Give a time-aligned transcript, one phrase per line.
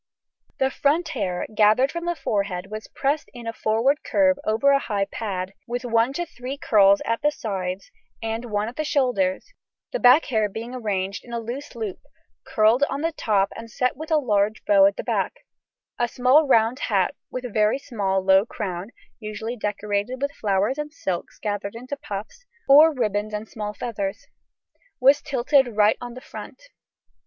[0.57, 4.79] The front hair, gathered from the forehead, was pressed in a forward curve over a
[4.79, 9.53] high pad, with one to three curls at the sides and one at the shoulders,
[9.91, 11.99] the back hair being arranged in a loose loop,
[12.43, 15.33] curled on the top and set with a large bow at the back;
[15.99, 18.89] a small round hat with very small low crown
[19.19, 24.25] (usually decorated with flowers and silks gathered into puffs, or ribbons and small feathers)
[24.99, 26.59] was tilted right on the front.